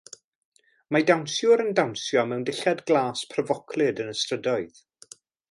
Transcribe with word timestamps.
Mae 0.95 1.03
dawnsiwr 1.09 1.61
yn 1.65 1.69
dawnsio 1.79 2.23
mewn 2.31 2.47
dillad 2.49 2.81
glas 2.89 3.23
pryfoclyd 3.35 4.03
yn 4.07 4.11
y 4.15 4.17
strydoedd. 4.23 4.83